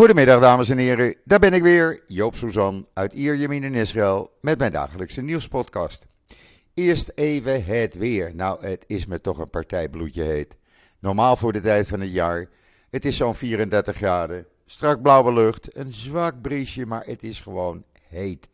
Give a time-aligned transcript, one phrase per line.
[0.00, 4.58] Goedemiddag dames en heren, daar ben ik weer, Joop Suzan uit Ierjemien in Israël met
[4.58, 6.06] mijn dagelijkse nieuwspodcast.
[6.74, 8.34] Eerst even het weer.
[8.34, 10.56] Nou, het is me toch een partijbloedje heet.
[10.98, 12.48] Normaal voor de tijd van het jaar.
[12.90, 17.84] Het is zo'n 34 graden, strak blauwe lucht, een zwak briesje, maar het is gewoon
[18.08, 18.48] heet.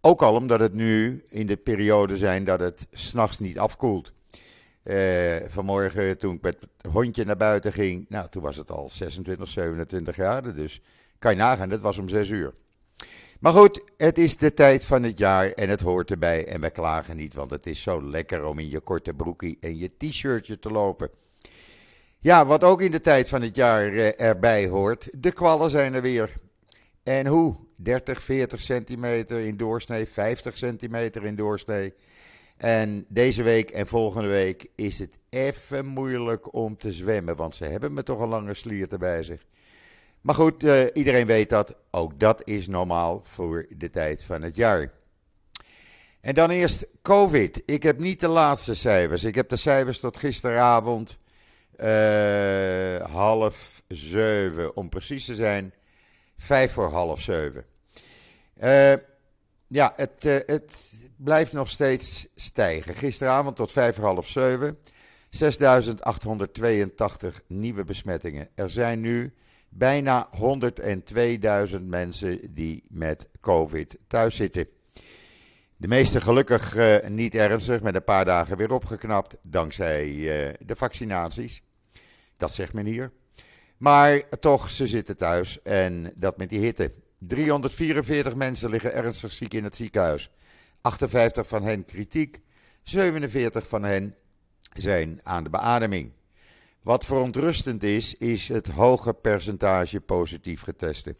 [0.00, 4.12] Ook al omdat het nu in de periode zijn dat het s'nachts niet afkoelt.
[4.84, 8.90] Uh, vanmorgen toen ik met het hondje naar buiten ging, nou toen was het al
[8.92, 10.56] 26, 27 graden.
[10.56, 10.80] Dus
[11.18, 12.54] kan je nagaan, het was om 6 uur.
[13.40, 16.46] Maar goed, het is de tijd van het jaar en het hoort erbij.
[16.46, 19.78] En we klagen niet, want het is zo lekker om in je korte broekie en
[19.78, 21.10] je t-shirtje te lopen.
[22.18, 25.94] Ja, wat ook in de tijd van het jaar uh, erbij hoort, de kwallen zijn
[25.94, 26.32] er weer.
[27.02, 27.56] En hoe?
[27.76, 31.94] 30, 40 centimeter in doorsnee, 50 centimeter in doorsnee.
[32.62, 37.64] En deze week en volgende week is het even moeilijk om te zwemmen, want ze
[37.64, 39.44] hebben me toch een lange slier bij zich.
[40.20, 41.76] Maar goed, uh, iedereen weet dat.
[41.90, 44.92] Ook dat is normaal voor de tijd van het jaar.
[46.20, 47.62] En dan eerst COVID.
[47.66, 49.24] Ik heb niet de laatste cijfers.
[49.24, 51.18] Ik heb de cijfers tot gisteravond
[51.80, 55.74] uh, half zeven, om precies te zijn,
[56.36, 57.64] vijf voor half zeven.
[58.62, 58.92] Uh,
[59.72, 62.94] ja, het, uh, het blijft nog steeds stijgen.
[62.94, 64.78] Gisteravond tot vijf voor half zeven,
[65.44, 65.46] 6.882
[67.46, 68.48] nieuwe besmettingen.
[68.54, 69.34] Er zijn nu
[69.68, 70.28] bijna
[71.70, 74.66] 102.000 mensen die met COVID thuis zitten.
[75.76, 80.76] De meeste gelukkig uh, niet ernstig, met een paar dagen weer opgeknapt, dankzij uh, de
[80.76, 81.62] vaccinaties.
[82.36, 83.12] Dat zegt men hier.
[83.76, 86.90] Maar toch, ze zitten thuis en dat met die hitte.
[87.26, 90.30] 344 mensen liggen ernstig ziek in het ziekenhuis.
[90.80, 92.40] 58 van hen kritiek,
[92.82, 94.14] 47 van hen
[94.72, 96.12] zijn aan de beademing.
[96.82, 101.16] Wat verontrustend is, is het hoge percentage positief getesten.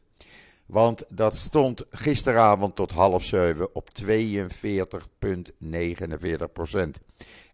[0.66, 4.06] Want dat stond gisteravond tot half zeven op 42,49
[6.52, 7.00] procent.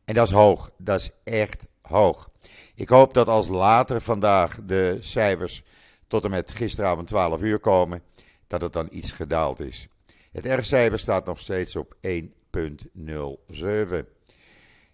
[0.04, 2.30] En dat is hoog, dat is echt hoog.
[2.74, 5.62] Ik hoop dat als later vandaag de cijfers
[6.06, 8.02] tot en met gisteravond 12 uur komen,
[8.48, 9.88] dat het dan iets gedaald is.
[10.32, 12.06] Het R-cijfer staat nog steeds op 1,07.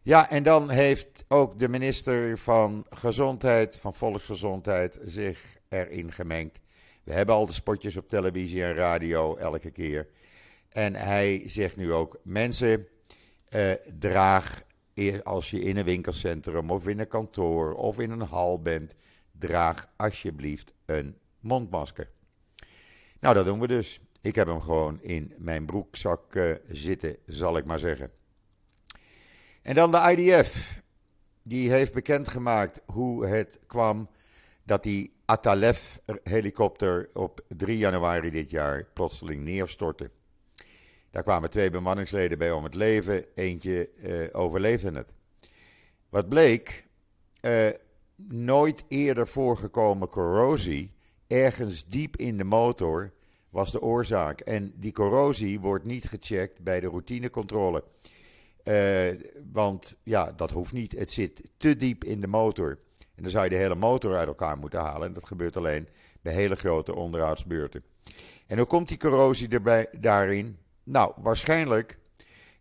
[0.03, 6.61] Ja, en dan heeft ook de minister van Gezondheid, van Volksgezondheid, zich erin gemengd.
[7.05, 10.09] We hebben al de spotjes op televisie en radio elke keer.
[10.69, 12.89] En hij zegt nu ook: mensen,
[13.49, 14.63] eh, draag
[15.23, 18.95] als je in een winkelcentrum of in een kantoor of in een hal bent,
[19.33, 22.11] draag alsjeblieft een mondmasker.
[23.25, 24.01] Nou, dat doen we dus.
[24.21, 28.11] Ik heb hem gewoon in mijn broekzak uh, zitten, zal ik maar zeggen.
[29.63, 30.83] En dan de IDF.
[31.43, 34.09] Die heeft bekendgemaakt hoe het kwam
[34.63, 40.11] dat die Atalef-helikopter op 3 januari dit jaar plotseling neerstortte.
[41.11, 45.09] Daar kwamen twee bemanningsleden bij om het leven, eentje uh, overleefde het.
[46.09, 46.85] Wat bleek,
[47.41, 47.69] uh,
[48.17, 50.95] nooit eerder voorgekomen corrosie
[51.27, 53.13] ergens diep in de motor
[53.55, 54.41] was de oorzaak.
[54.41, 57.85] En die corrosie wordt niet gecheckt bij de routinecontrole.
[58.65, 59.21] Uh,
[59.53, 60.93] want ja, dat hoeft niet.
[60.93, 62.79] Het zit te diep in de motor.
[63.15, 65.09] En dan zou je de hele motor uit elkaar moeten halen.
[65.09, 65.89] En dat gebeurt alleen
[66.23, 67.83] bij hele grote onderhoudsbeurten.
[68.47, 70.59] En hoe komt die corrosie erbij, daarin?
[70.85, 71.99] Nou, waarschijnlijk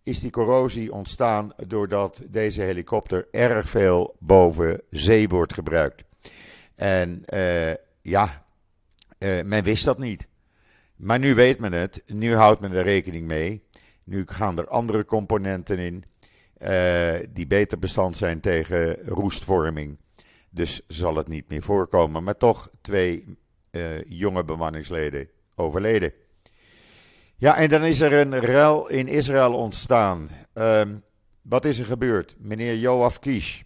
[0.03, 6.03] is die corrosie ontstaan doordat deze helikopter erg veel boven zee wordt gebruikt.
[6.75, 8.45] En uh, ja,
[9.19, 10.27] uh, men wist dat niet.
[10.95, 13.63] Maar nu weet men het, nu houdt men er rekening mee.
[14.03, 16.03] Nu gaan er andere componenten in
[16.61, 19.97] uh, die beter bestand zijn tegen roestvorming.
[20.49, 22.23] Dus zal het niet meer voorkomen.
[22.23, 23.37] Maar toch twee
[23.71, 26.13] uh, jonge bemanningsleden overleden.
[27.35, 30.29] Ja, en dan is er een rel in Israël ontstaan.
[30.53, 31.03] Um,
[31.41, 32.35] wat is er gebeurd?
[32.39, 33.61] Meneer Joaf Kish,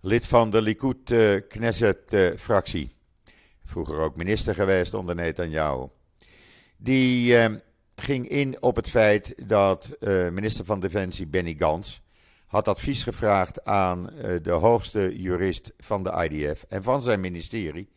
[0.00, 2.90] lid van de Likud uh, Knesset-fractie.
[3.64, 5.86] Vroeger ook minister geweest onder Netanyahu.
[6.80, 7.54] Die uh,
[7.96, 12.02] ging in op het feit dat uh, minister van Defensie Benny Gans
[12.46, 17.88] had advies gevraagd aan uh, de hoogste jurist van de IDF en van zijn ministerie.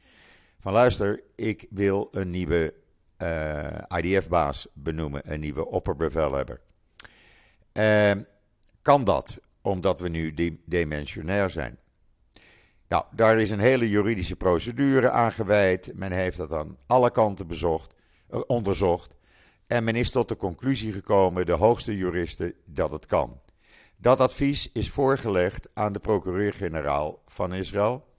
[0.59, 2.73] Van luister, ik wil een nieuwe
[3.17, 6.61] uh, IDF-baas benoemen, een nieuwe opperbevelhebber.
[8.81, 10.33] kan dat, omdat we nu
[10.65, 11.77] dimensionair zijn?
[12.87, 15.91] Nou, daar is een hele juridische procedure aangeweid.
[15.93, 17.93] Men heeft dat aan alle kanten bezocht.
[18.31, 19.15] Eh, onderzocht.
[19.67, 23.39] En men is tot de conclusie gekomen, de hoogste juristen, dat het kan.
[23.97, 28.09] Dat advies is voorgelegd aan de procureur-generaal van Israël.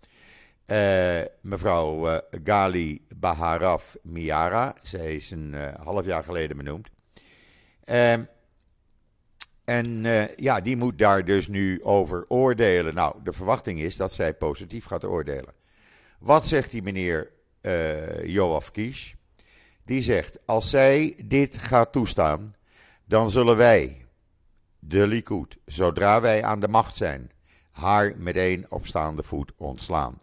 [0.66, 4.74] Uh, mevrouw uh, Gali Baharaf Miara.
[4.82, 6.88] Zij is een uh, half jaar geleden benoemd.
[7.84, 8.24] Ehm,
[9.64, 10.04] en
[10.36, 12.94] ja, die moet daar dus nu over oordelen.
[12.94, 15.54] Nou, de verwachting is dat zij positief gaat oordelen.
[16.18, 17.30] Wat zegt die meneer
[18.24, 19.16] Joaf Kies?
[19.84, 22.54] Die zegt: Als zij dit gaat toestaan,
[23.04, 24.04] dan zullen wij,
[24.78, 27.30] de Likud, zodra wij aan de macht zijn,
[27.70, 30.16] haar meteen op staande voet ontslaan.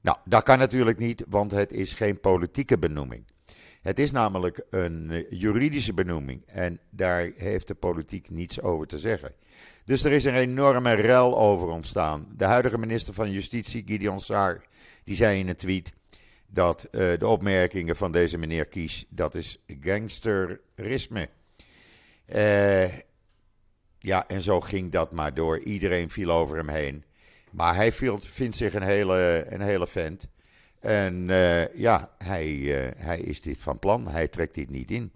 [0.00, 3.24] Nou, dat kan natuurlijk niet, want het is geen politieke benoeming.
[3.84, 8.98] Het is namelijk een eh, juridische benoeming en daar heeft de politiek niets over te
[8.98, 9.32] zeggen.
[9.84, 12.26] Dus er is een enorme rel over ontstaan.
[12.36, 14.64] De huidige minister van Justitie, Gideon Saar,
[15.04, 15.92] die zei in een tweet
[16.54, 21.28] dat uh, de opmerkingen van deze meneer Kies, dat is gangsterisme.
[22.34, 22.92] Uh,
[23.98, 25.58] ja, en zo ging dat maar door.
[25.58, 27.04] Iedereen viel over hem heen.
[27.50, 30.26] Maar hij vindt zich een hele, een hele vent.
[30.80, 32.46] En uh, ja, hij,
[32.96, 34.08] hij is dit van plan.
[34.08, 35.12] Hij trekt dit niet in.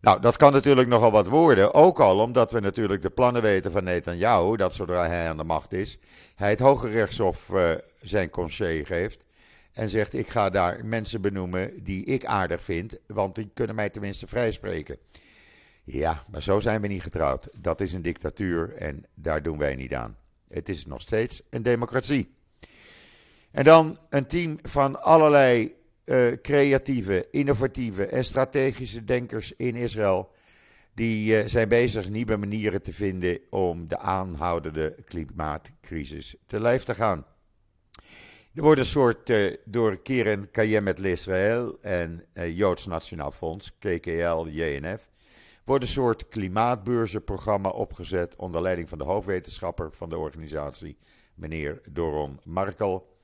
[0.00, 1.74] Nou, dat kan natuurlijk nogal wat worden.
[1.74, 4.56] Ook al omdat we natuurlijk de plannen weten van Netanyahu.
[4.56, 5.98] Dat zodra hij aan de macht is,
[6.34, 7.52] hij het Hoge Rechtshof
[8.00, 9.26] zijn conseil geeft.
[9.72, 12.98] En zegt: Ik ga daar mensen benoemen die ik aardig vind.
[13.06, 14.98] Want die kunnen mij tenminste vrijspreken.
[15.84, 17.48] Ja, maar zo zijn we niet getrouwd.
[17.60, 20.16] Dat is een dictatuur en daar doen wij niet aan.
[20.48, 22.34] Het is nog steeds een democratie.
[23.50, 25.74] En dan een team van allerlei
[26.04, 30.30] uh, creatieve, innovatieve en strategische denkers in Israël.
[30.94, 36.94] Die uh, zijn bezig nieuwe manieren te vinden om de aanhoudende klimaatcrisis te lijf te
[36.94, 37.26] gaan.
[38.58, 45.10] Er wordt een soort uh, door Keren Kayemet Israël en Joods Nationaal Fonds, KKL, JNF,
[45.64, 50.98] wordt een soort klimaatbeurzenprogramma opgezet onder leiding van de hoofdwetenschapper van de organisatie,
[51.34, 53.18] meneer Doron Markel.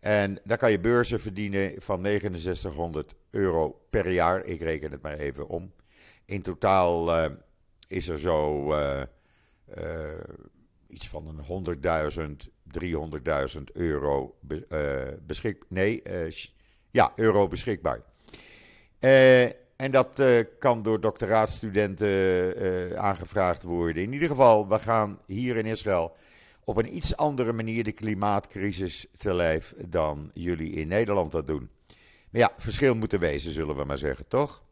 [0.00, 4.44] En daar kan je beurzen verdienen van 6900 euro per jaar.
[4.44, 5.72] Ik reken het maar even om.
[6.24, 7.26] In totaal uh,
[7.88, 9.02] is er zo uh,
[9.78, 10.12] uh,
[10.86, 11.76] iets van een
[12.46, 14.36] 100.000, 300.000 euro
[15.26, 15.68] beschikbaar.
[15.68, 16.02] Nee,
[16.90, 18.00] ja, euro beschikbaar.
[19.76, 20.22] En dat
[20.58, 24.02] kan door doctoraatstudenten aangevraagd worden.
[24.02, 26.16] In ieder geval, we gaan hier in Israël
[26.64, 31.70] op een iets andere manier de klimaatcrisis te lijf dan jullie in Nederland dat doen.
[32.30, 34.62] Maar ja, verschil moet er wezen, zullen we maar zeggen, toch?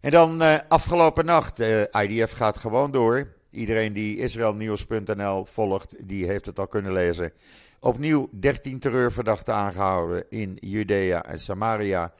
[0.00, 1.58] En dan afgelopen nacht,
[1.90, 3.38] IDF gaat gewoon door.
[3.50, 7.32] Iedereen die israelnieuws.nl volgt, die heeft het al kunnen lezen.
[7.80, 12.12] Opnieuw 13 terreurverdachten aangehouden in Judea en Samaria.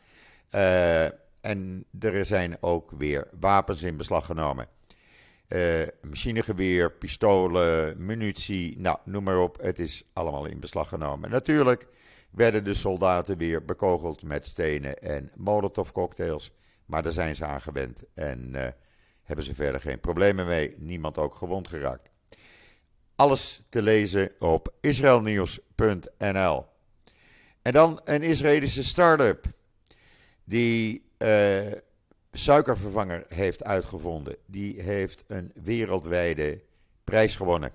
[0.55, 1.05] Uh,
[1.41, 4.67] en er zijn ook weer wapens in beslag genomen.
[5.49, 9.61] Uh, machinegeweer, pistolen, munitie, nou noem maar op.
[9.61, 11.31] Het is allemaal in beslag genomen.
[11.31, 11.87] Natuurlijk
[12.31, 16.53] werden de soldaten weer bekogeld met stenen en molotovcocktails.
[16.87, 18.67] Maar daar zijn ze aan gewend en uh,
[19.31, 20.75] hebben ze verder geen problemen mee.
[20.79, 22.11] Niemand ook gewond geraakt.
[23.17, 26.67] Alles te lezen op israelnieuws.nl.
[27.62, 29.47] En dan een Israëlische start-up
[30.44, 31.73] die uh,
[32.32, 34.37] suikervervanger heeft uitgevonden.
[34.47, 36.62] Die heeft een wereldwijde
[37.05, 37.73] prijs gewonnen.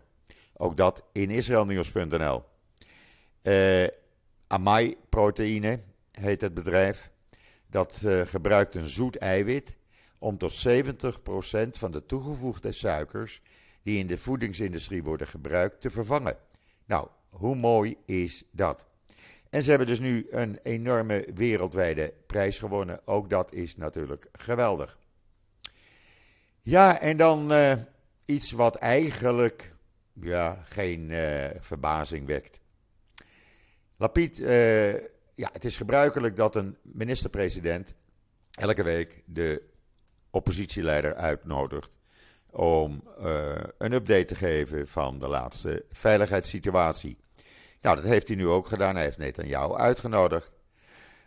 [0.53, 2.43] Ook dat in israelnieuws.nl.
[3.43, 3.89] Uh, eh,
[4.47, 5.79] Amai Proteïne
[6.11, 7.11] heet het bedrijf.
[7.67, 9.75] Dat uh, gebruikt een zoet eiwit
[10.25, 13.41] om tot 70% van de toegevoegde suikers
[13.83, 16.37] die in de voedingsindustrie worden gebruikt te vervangen.
[16.85, 18.85] Nou, hoe mooi is dat?
[19.49, 23.07] En ze hebben dus nu een enorme wereldwijde prijs gewonnen.
[23.07, 24.99] Ook dat is natuurlijk geweldig.
[26.61, 27.73] Ja, en dan uh,
[28.25, 29.73] iets wat eigenlijk
[30.13, 32.59] ja, geen uh, verbazing wekt.
[33.97, 34.93] Lapid, uh,
[35.35, 37.93] ja, het is gebruikelijk dat een minister-president
[38.51, 39.73] elke week de
[40.35, 41.97] oppositieleider uitnodigt
[42.49, 43.03] om
[43.77, 47.17] een update te geven van de laatste veiligheidssituatie.
[47.81, 48.95] Nou, dat heeft hij nu ook gedaan.
[48.95, 50.51] Hij heeft Netanyahu uitgenodigd.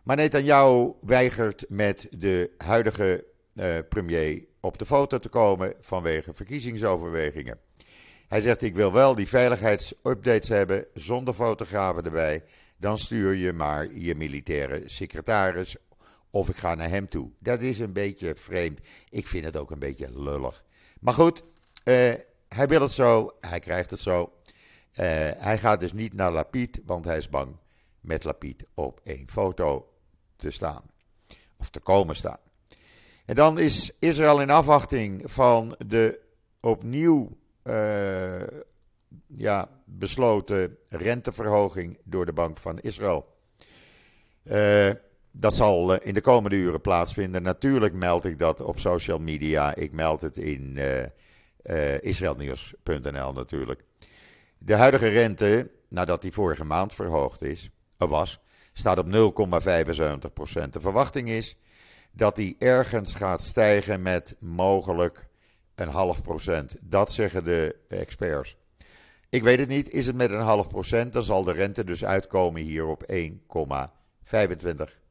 [0.02, 3.24] Maar Netanyahu weigert met de huidige
[3.54, 7.58] uh, premier op de foto te komen vanwege verkiezingsoverwegingen.
[8.28, 12.42] Hij zegt: Ik wil wel die veiligheidsupdates hebben zonder fotografen erbij.
[12.76, 15.76] Dan stuur je maar je militaire secretaris
[16.30, 17.30] of ik ga naar hem toe.
[17.38, 18.80] Dat is een beetje vreemd.
[19.08, 20.64] Ik vind het ook een beetje lullig.
[21.00, 21.42] Maar goed,
[21.85, 22.14] uh,
[22.49, 24.32] hij wil het zo, hij krijgt het zo.
[24.90, 25.04] Uh,
[25.37, 27.56] hij gaat dus niet naar Lapid, want hij is bang
[28.00, 29.92] met Lapid op één foto
[30.37, 30.82] te staan.
[31.56, 32.38] Of te komen staan.
[33.25, 36.20] En dan is Israël in afwachting van de
[36.61, 38.42] opnieuw uh,
[39.26, 43.37] ja, besloten renteverhoging door de Bank van Israël.
[44.42, 44.90] Uh,
[45.40, 47.42] dat zal in de komende uren plaatsvinden.
[47.42, 49.75] Natuurlijk meld ik dat op social media.
[49.75, 51.00] Ik meld het in uh,
[51.62, 53.85] uh, israelnieuws.nl natuurlijk.
[54.59, 58.38] De huidige rente, nadat die vorige maand verhoogd is, was,
[58.73, 60.68] staat op 0,75%.
[60.71, 61.57] De verwachting is
[62.12, 65.28] dat die ergens gaat stijgen met mogelijk
[65.75, 66.76] een half procent.
[66.80, 68.57] Dat zeggen de experts.
[69.28, 69.90] Ik weet het niet.
[69.90, 73.26] Is het met een half procent, dan zal de rente dus uitkomen hier op 1,25
[73.47, 75.07] procent.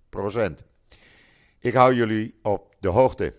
[1.60, 3.34] Ik hou jullie op de hoogte.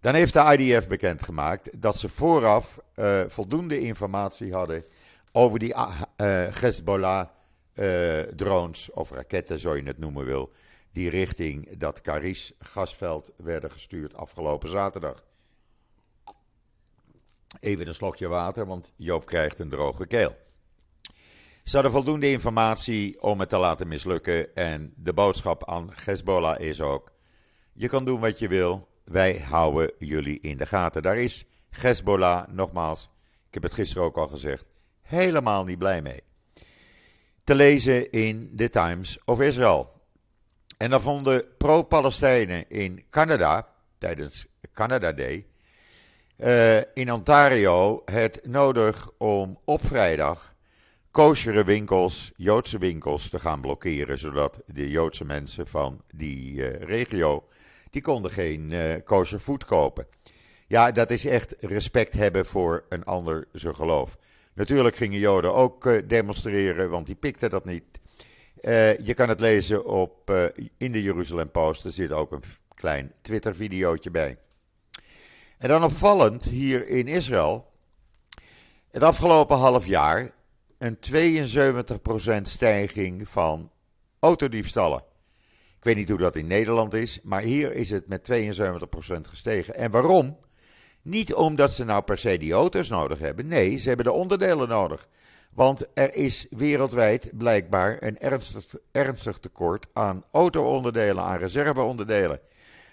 [0.00, 4.84] Dan heeft de IDF bekendgemaakt dat ze vooraf uh, voldoende informatie hadden
[5.32, 6.00] over die uh,
[6.60, 10.52] Hezbollah-drones, of raketten, zo je het noemen wil,
[10.92, 15.24] die richting dat Karis gasveld werden gestuurd afgelopen zaterdag.
[17.60, 20.36] Even een slokje water, want Joop krijgt een droge keel.
[21.70, 24.54] Ze hadden voldoende informatie om het te laten mislukken.
[24.54, 27.12] En de boodschap aan Hezbollah is ook:
[27.72, 31.02] je kan doen wat je wil, wij houden jullie in de gaten.
[31.02, 33.10] Daar is Hezbollah, nogmaals,
[33.46, 34.64] ik heb het gisteren ook al gezegd,
[35.02, 36.22] helemaal niet blij mee.
[37.44, 39.92] Te lezen in The Times of Israel.
[40.76, 45.46] En dan vonden pro-Palestijnen in Canada, tijdens Canada Day,
[46.36, 50.58] uh, in Ontario het nodig om op vrijdag
[51.10, 57.46] koosjere winkels, Joodse winkels te gaan blokkeren, zodat de Joodse mensen van die uh, regio,
[57.90, 60.06] die konden geen uh, kosher voet kopen.
[60.66, 64.18] Ja, dat is echt respect hebben voor een ander zijn geloof.
[64.54, 67.84] Natuurlijk gingen Joden ook demonstreren, want die pikten dat niet.
[69.02, 70.30] Je kan het lezen op,
[70.78, 71.84] in de Jeruzalem Post.
[71.84, 72.42] Er zit ook een
[72.74, 74.38] klein Twitter-videootje bij.
[75.58, 77.70] En dan opvallend hier in Israël.
[78.90, 80.30] Het afgelopen half jaar
[80.80, 80.98] een
[82.38, 83.70] 72% stijging van
[84.18, 85.02] autodiefstallen.
[85.78, 89.74] Ik weet niet hoe dat in Nederland is, maar hier is het met 72% gestegen.
[89.74, 90.38] En waarom?
[91.02, 93.46] Niet omdat ze nou per se die auto's nodig hebben.
[93.46, 95.08] Nee, ze hebben de onderdelen nodig.
[95.50, 102.40] Want er is wereldwijd blijkbaar een ernstig, ernstig tekort aan auto-onderdelen, aan reserveonderdelen.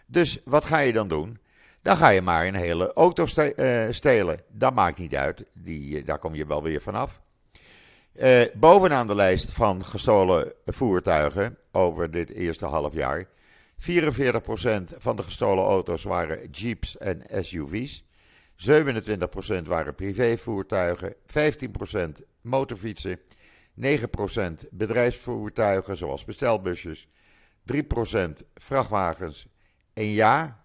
[0.06, 1.40] Dus wat ga je dan doen?
[1.82, 4.40] Dan ga je maar een hele auto eh, stelen.
[4.48, 7.22] Dat maakt niet uit, Die, eh, daar kom je wel weer vanaf.
[8.18, 13.26] Uh, bovenaan de lijst van gestolen voertuigen over dit eerste half jaar.
[13.26, 13.28] 44%
[14.98, 18.04] van de gestolen auto's waren jeeps en SUV's.
[18.56, 21.16] 27% waren privévoertuigen.
[21.16, 23.20] 15% motorfietsen,
[23.82, 23.84] 9%
[24.72, 27.08] bedrijfsvoertuigen zoals bestelbusjes,
[27.74, 27.78] 3%
[28.54, 29.48] vrachtwagens.
[29.94, 30.64] En ja,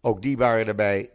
[0.00, 1.10] ook die waren erbij.
[1.10, 1.12] 2%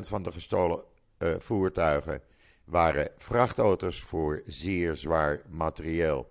[0.00, 0.82] van de gestolen
[1.18, 2.22] uh, voertuigen
[2.68, 6.28] waren vrachtauto's voor zeer zwaar materieel.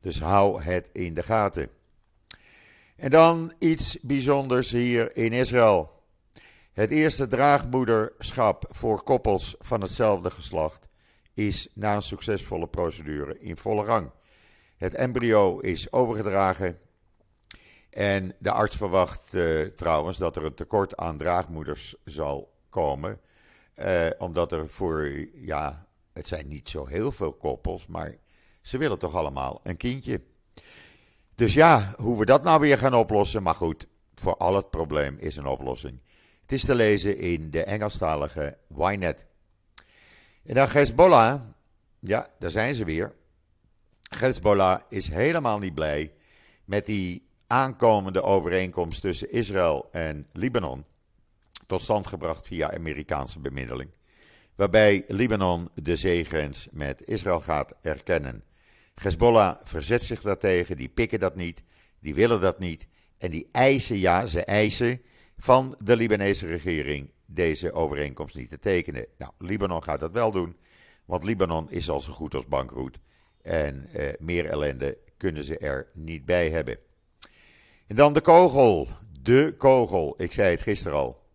[0.00, 1.68] Dus hou het in de gaten.
[2.96, 6.02] En dan iets bijzonders hier in Israël.
[6.72, 10.88] Het eerste draagmoederschap voor koppels van hetzelfde geslacht
[11.34, 14.10] is na een succesvolle procedure in volle gang.
[14.76, 16.78] Het embryo is overgedragen
[17.90, 23.20] en de arts verwacht uh, trouwens dat er een tekort aan draagmoeders zal komen.
[23.76, 28.16] Uh, omdat er voor, ja, het zijn niet zo heel veel koppels, maar
[28.60, 30.20] ze willen toch allemaal een kindje.
[31.34, 35.16] Dus ja, hoe we dat nou weer gaan oplossen, maar goed, voor al het probleem
[35.18, 36.00] is een oplossing.
[36.40, 39.24] Het is te lezen in de Engelstalige Ynet.
[40.44, 41.40] En dan Hezbollah,
[41.98, 43.14] ja, daar zijn ze weer.
[44.18, 46.12] Hezbollah is helemaal niet blij
[46.64, 50.84] met die aankomende overeenkomst tussen Israël en Libanon.
[51.66, 53.90] Tot stand gebracht via Amerikaanse bemiddeling.
[54.54, 58.44] Waarbij Libanon de zeegrens met Israël gaat erkennen.
[59.02, 61.62] Hezbollah verzet zich daartegen, die pikken dat niet,
[62.00, 62.86] die willen dat niet.
[63.18, 65.00] En die eisen, ja, ze eisen
[65.36, 69.06] van de Libanese regering deze overeenkomst niet te tekenen.
[69.18, 70.56] Nou, Libanon gaat dat wel doen,
[71.04, 72.98] want Libanon is al zo goed als bankroet.
[73.42, 76.78] En eh, meer ellende kunnen ze er niet bij hebben.
[77.86, 78.88] En dan de kogel.
[79.22, 80.14] De kogel.
[80.16, 81.25] Ik zei het gisteren al.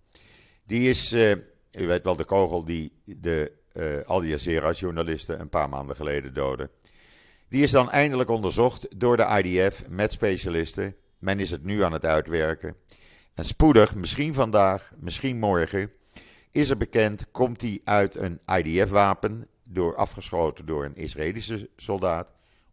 [0.71, 1.31] Die is, uh,
[1.71, 6.69] u weet wel, de kogel die de uh, Al Jazeera-journalisten een paar maanden geleden doodde.
[7.49, 10.95] Die is dan eindelijk onderzocht door de IDF met specialisten.
[11.19, 12.75] Men is het nu aan het uitwerken.
[13.33, 15.91] En spoedig, misschien vandaag, misschien morgen,
[16.51, 22.27] is er bekend, komt hij uit een IDF-wapen, door, afgeschoten door een Israëlische soldaat,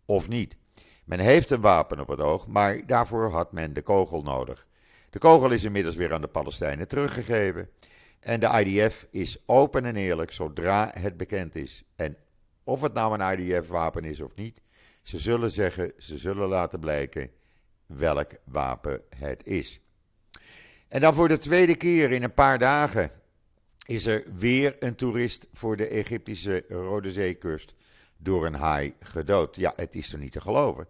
[0.05, 0.57] of niet.
[1.05, 4.67] Men heeft een wapen op het oog, maar daarvoor had men de kogel nodig.
[5.11, 7.71] De kogel is inmiddels weer aan de Palestijnen teruggegeven.
[8.21, 11.85] En de IDF is open en eerlijk zodra het bekend is.
[11.97, 12.17] En
[12.65, 14.61] of het nou een IDF-wapen is of niet,
[15.03, 17.31] ze zullen zeggen, ze zullen laten blijken
[17.87, 19.81] welk wapen het is.
[20.89, 23.11] En dan voor de tweede keer in een paar dagen
[23.87, 27.75] is er weer een toerist voor de Egyptische Rode Zeekust
[28.17, 29.57] door een haai gedood.
[29.57, 30.89] Ja, het is er niet te geloven.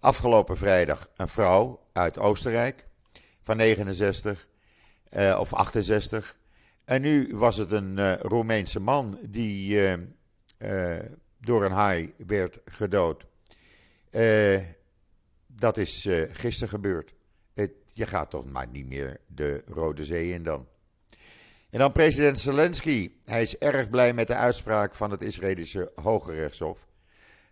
[0.00, 2.88] Afgelopen vrijdag een vrouw uit Oostenrijk
[3.42, 4.48] van 69
[5.10, 6.38] uh, of 68.
[6.84, 9.72] En nu was het een uh, Roemeense man die
[10.58, 10.98] uh,
[11.40, 13.26] door een haai werd gedood.
[15.46, 17.14] dat is gisteren gebeurd.
[17.94, 20.66] Je gaat toch maar niet meer de Rode Zee in dan.
[21.70, 23.12] En dan president Zelensky.
[23.24, 26.86] Hij is erg blij met de uitspraak van het Israëlische Hoge Rechtshof.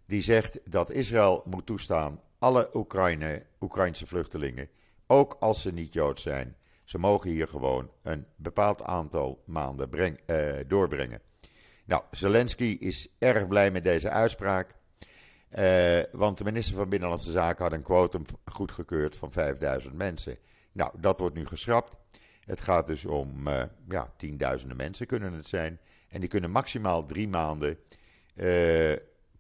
[0.07, 4.69] Die zegt dat Israël moet toestaan alle Oekraïne, Oekraïnse vluchtelingen,
[5.09, 6.57] ook als ze niet Jood zijn.
[6.85, 11.21] Ze mogen hier gewoon een bepaald aantal maanden uh, doorbrengen.
[11.85, 14.75] Nou, Zelensky is erg blij met deze uitspraak.
[15.59, 20.39] Uh, want de minister van Binnenlandse Zaken had een quotum goedgekeurd van 5000 mensen.
[20.73, 21.97] Nou, dat wordt nu geschrapt.
[22.41, 25.81] Het gaat dus om uh, ja, tienduizenden mensen kunnen het zijn.
[26.09, 27.79] En die kunnen maximaal drie maanden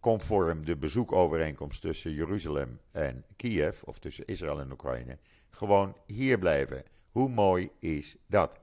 [0.01, 5.19] conform de bezoekovereenkomst tussen Jeruzalem en Kiev, of tussen Israël en Oekraïne,
[5.51, 6.85] gewoon hier blijven.
[7.11, 8.59] Hoe mooi is dat?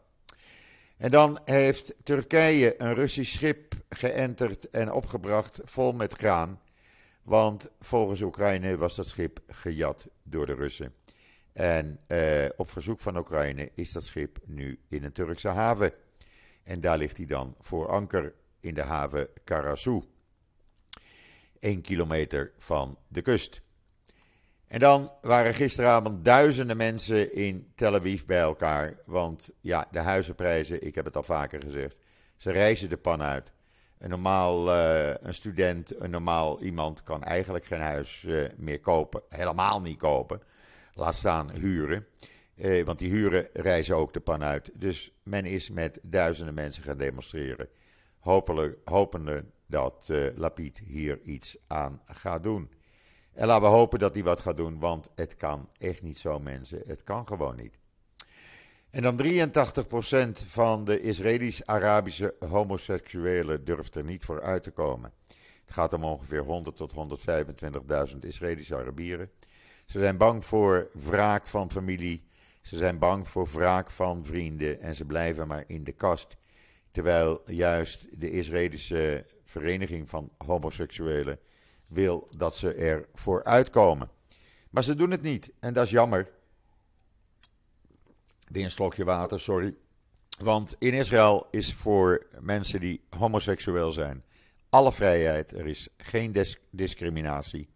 [0.98, 6.62] En dan heeft Turkije een Russisch schip geënterd en opgebracht vol met graan.
[7.24, 10.94] Want volgens Oekraïne was dat schip gejat door de Russen.
[11.54, 15.94] En eh, op verzoek van Oekraïne is dat schip nu in een Turkse haven.
[16.64, 20.04] En daar ligt hij dan voor anker in de haven Karasu.
[21.60, 23.62] 1 kilometer van de kust.
[24.68, 28.98] En dan waren gisteravond duizenden mensen in Tel Aviv bij elkaar.
[29.06, 32.00] Want ja, de huizenprijzen, ik heb het al vaker gezegd,
[32.38, 33.54] ze reizen de pan uit.
[33.98, 39.22] Een normaal uh, een student, een normaal iemand kan eigenlijk geen huis uh, meer kopen.
[39.30, 40.42] Helemaal niet kopen.
[40.94, 42.06] Laat staan huren.
[42.56, 44.72] Uh, want die huren reizen ook de pan uit.
[44.74, 47.70] Dus men is met duizenden mensen gaan demonstreren.
[48.20, 52.70] Hopelijk, hopende dat Lapid hier iets aan gaat doen.
[53.36, 56.40] En laten we hopen dat hij wat gaat doen, want het kan echt niet zo,
[56.40, 56.82] mensen.
[56.86, 57.78] Het kan gewoon niet.
[58.90, 65.12] En dan 83% van de Israëlisch-Arabische homoseksuelen durft er niet voor uit te komen.
[65.66, 66.94] Het gaat om ongeveer 100 tot
[68.12, 69.32] 125.000 Israëlische Arabieren.
[69.86, 72.28] Ze zijn bang voor wraak van familie.
[72.62, 74.82] Ze zijn bang voor wraak van vrienden.
[74.82, 76.38] En ze blijven maar in de kast.
[76.92, 81.40] Terwijl juist de Israëlische vereniging van homoseksuelen
[81.88, 84.10] wil dat ze er vooruit komen.
[84.70, 86.30] Maar ze doen het niet en dat is jammer.
[88.48, 89.76] Weer een slokje water, sorry.
[90.40, 94.24] Want in Israël is voor mensen die homoseksueel zijn
[94.76, 95.52] alle vrijheid.
[95.52, 96.36] Er is geen
[96.72, 97.68] discriminatie.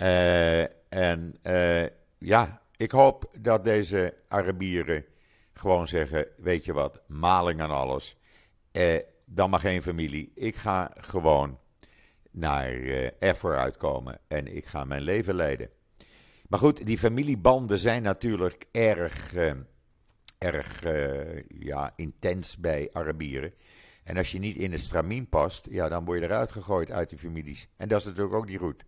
[0.00, 1.86] Uh, en uh,
[2.18, 5.04] ja, ik hoop dat deze Arabieren
[5.52, 8.16] gewoon zeggen: Weet je wat, maling aan alles.
[8.72, 10.32] Uh, dan maar geen familie.
[10.34, 11.58] Ik ga gewoon
[12.30, 15.68] naar uh, er vooruit komen en ik ga mijn leven leiden.
[16.48, 19.52] Maar goed, die familiebanden zijn natuurlijk erg, uh,
[20.38, 23.54] erg uh, ja, intens bij Arabieren.
[24.04, 27.08] En als je niet in het stramien past, ja, dan word je eruit gegooid uit
[27.08, 27.68] die families.
[27.76, 28.84] En dat is natuurlijk ook niet goed.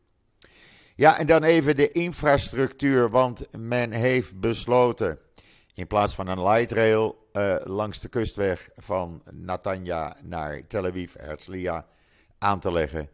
[0.95, 5.19] Ja, en dan even de infrastructuur, want men heeft besloten
[5.75, 7.29] in plaats van een light rail
[7.65, 11.87] langs de kustweg van Natanja naar Tel Aviv, Herzliya,
[12.39, 13.09] aan te leggen.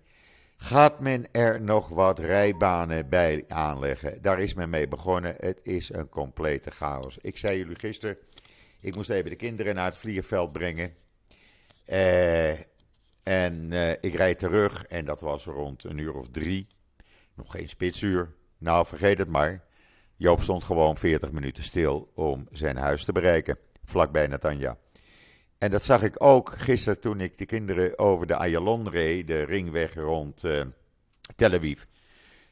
[0.61, 4.23] Gaat men er nog wat rijbanen bij aanleggen?
[4.23, 5.35] Daar is men mee begonnen.
[5.37, 7.19] Het is een complete chaos.
[7.21, 8.17] Ik zei jullie gisteren,
[8.81, 10.95] ik moest even de kinderen naar het vliegveld brengen.
[11.87, 12.51] Uh,
[13.23, 16.67] en uh, ik rijd terug en dat was rond een uur of drie.
[17.35, 18.35] Nog geen spitsuur.
[18.59, 19.65] Nou, vergeet het maar.
[20.17, 24.79] Joop stond gewoon 40 minuten stil om zijn huis te bereiken, vlakbij Natanja.
[25.59, 29.43] En dat zag ik ook gisteren toen ik de kinderen over de Ayalon reed, de
[29.43, 30.65] ringweg rond uh,
[31.37, 31.83] Tel Aviv.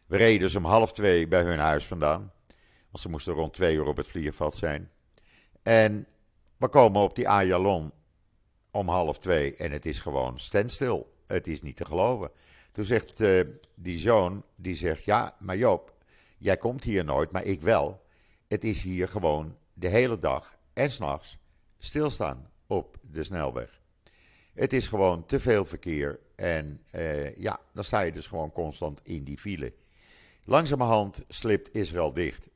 [0.06, 2.32] We reden dus om half twee bij hun huis vandaan,
[2.90, 4.90] want ze moesten rond twee uur op het vliegveld zijn.
[5.62, 6.06] En
[6.56, 7.92] we komen op die Ayalon
[8.70, 11.14] om half twee en het is gewoon standstil.
[11.26, 12.30] Het is niet te geloven.
[12.72, 13.40] Toen zegt uh,
[13.74, 15.94] die zoon, die zegt, ja, maar Joop,
[16.38, 18.02] Jij komt hier nooit, maar ik wel.
[18.48, 21.38] Het is hier gewoon de hele dag en s'nachts
[21.78, 23.80] stilstaan op de snelweg.
[24.54, 29.00] Het is gewoon te veel verkeer en uh, ja, dan sta je dus gewoon constant
[29.02, 29.72] in die file.
[30.44, 32.48] Langzamerhand slipt Israël dicht.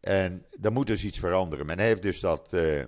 [0.00, 1.66] En er moet dus iets veranderen.
[1.66, 2.82] Men heeft dus dat uh,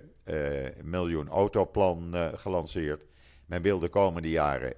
[0.81, 3.05] miljoen autoplan gelanceerd.
[3.45, 4.77] Men wil de komende jaren 5%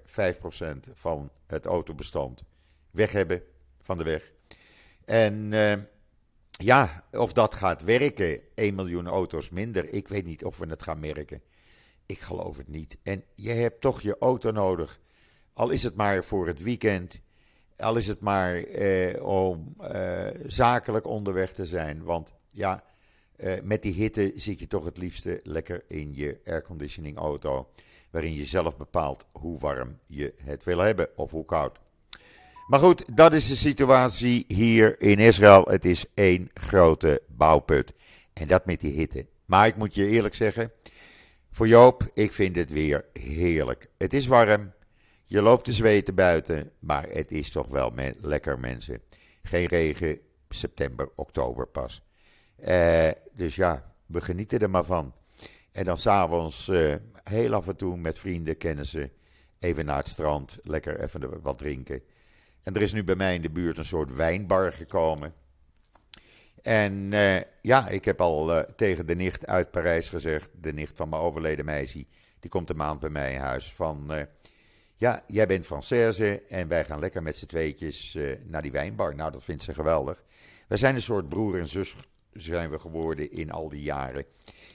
[0.94, 2.44] van het autobestand
[2.92, 3.44] weg hebben
[3.82, 4.32] van de weg.
[5.06, 5.52] En
[6.50, 10.84] ja, of dat gaat werken, 1 miljoen auto's minder, ik weet niet of we het
[10.84, 11.42] gaan merken.
[12.06, 12.98] Ik geloof het niet.
[13.04, 15.00] En je hebt toch je auto nodig.
[15.54, 17.20] Al is het maar voor het weekend.
[17.78, 22.04] Al is het maar eh, om eh, zakelijk onderweg te zijn.
[22.04, 22.84] Want ja,
[23.36, 27.70] eh, met die hitte zit je toch het liefste lekker in je airconditioning auto.
[28.10, 31.80] Waarin je zelf bepaalt hoe warm je het wil hebben of hoe koud.
[32.68, 35.64] Maar goed, dat is de situatie hier in Israël.
[35.64, 37.94] Het is één grote bouwput.
[38.34, 39.26] En dat met die hitte.
[39.46, 40.72] Maar ik moet je eerlijk zeggen,
[41.56, 43.90] voor Joop, ik vind het weer heerlijk.
[43.98, 44.74] Het is warm,
[45.26, 49.02] je loopt te zweten buiten, maar het is toch wel lekker mensen.
[49.44, 52.02] Geen regen, september, oktober pas.
[52.68, 55.14] Uh, dus ja, we genieten er maar van.
[55.72, 59.12] En dan s'avonds uh, heel af en toe met vrienden, kennissen,
[59.60, 62.02] even naar het strand, lekker even wat drinken.
[62.64, 65.34] En er is nu bij mij in de buurt een soort wijnbar gekomen.
[66.66, 70.92] En uh, ja, ik heb al uh, tegen de nicht uit Parijs gezegd, de nicht
[70.96, 72.06] van mijn overleden meisje,
[72.40, 74.22] die komt een maand bij mij in huis, van uh,
[74.96, 79.16] ja, jij bent Française en wij gaan lekker met z'n tweetjes naar die wijnbar.
[79.16, 80.24] Nou, dat vindt ze geweldig.
[80.68, 81.96] Wij zijn een soort broer en zus
[82.34, 84.26] zijn we geworden in al die jaren.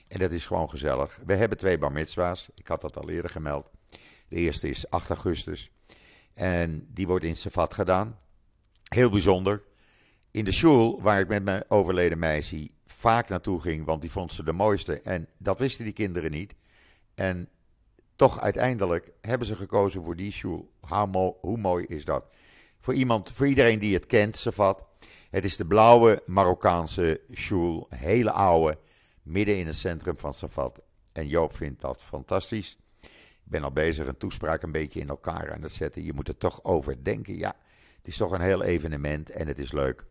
[0.08, 1.20] En dat is gewoon gezellig.
[1.26, 3.70] We hebben twee bar mitzwa's, ik had dat al eerder gemeld.
[4.28, 5.70] De eerste is 8 augustus
[6.34, 8.18] en die wordt in Safat gedaan.
[8.88, 9.62] Heel bijzonder
[10.30, 14.32] in de school, waar ik met mijn overleden meisje vaak naartoe ging, want die vond
[14.32, 15.00] ze de mooiste.
[15.00, 16.54] En dat wisten die kinderen niet.
[17.14, 17.48] En
[18.16, 20.70] toch uiteindelijk hebben ze gekozen voor die school.
[21.40, 22.24] Hoe mooi is dat?
[22.80, 24.84] Voor, iemand, voor iedereen die het kent, Safat.
[25.30, 28.78] Het is de blauwe Marokkaanse school, hele oude,
[29.22, 30.80] midden in het centrum van Safat.
[31.12, 32.78] En Joop vindt dat fantastisch.
[33.00, 33.10] Ik
[33.56, 36.04] ben al bezig een toespraak een beetje in elkaar aan het zetten.
[36.04, 37.36] Je moet er toch over denken.
[37.36, 37.56] Ja,
[37.96, 40.06] het is toch een heel evenement en het is leuk.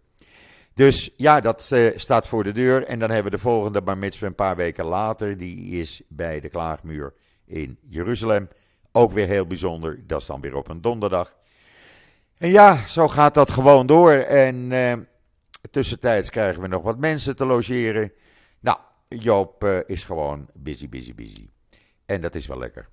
[0.80, 2.84] Dus ja, dat uh, staat voor de deur.
[2.84, 5.38] En dan hebben we de volgende bar mitzvah een paar weken later.
[5.38, 7.14] Die is bij de Klaagmuur
[7.46, 8.50] in Jeruzalem.
[8.92, 10.08] Ook weer heel bijzonder.
[10.08, 11.36] Dat is dan weer op een donderdag.
[12.38, 14.12] En ja, zo gaat dat gewoon door.
[14.12, 14.94] En uh,
[15.72, 18.12] tussentijds krijgen we nog wat mensen te logeren.
[18.60, 21.50] Nou, Joop uh, is gewoon busy, busy, busy.
[22.06, 22.90] En dat is wel lekker.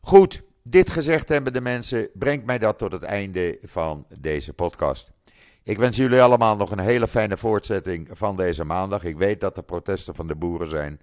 [0.00, 5.13] Goed, dit gezegd hebben de mensen, brengt mij dat tot het einde van deze podcast.
[5.64, 9.04] Ik wens jullie allemaal nog een hele fijne voortzetting van deze maandag.
[9.04, 11.00] Ik weet dat er protesten van de boeren zijn.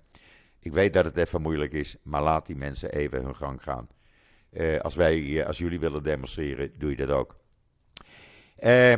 [0.59, 3.87] Ik weet dat het even moeilijk is, maar laat die mensen even hun gang gaan.
[4.51, 7.35] Uh, als, wij, eh, als jullie willen demonstreren, doe je dat ook.
[8.63, 8.93] Uh,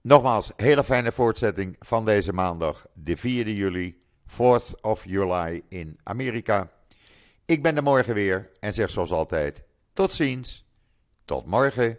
[0.00, 6.70] nogmaals, hele fijne voortzetting van deze maandag, de 4e juli, 4th of July in Amerika.
[7.44, 10.64] Ik ben er morgen weer en zeg zoals altijd: tot ziens,
[11.24, 11.98] tot morgen.